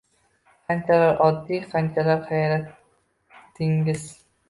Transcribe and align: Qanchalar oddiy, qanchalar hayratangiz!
Qanchalar 0.71 1.21
oddiy, 1.27 1.63
qanchalar 1.75 2.27
hayratangiz! 2.33 4.13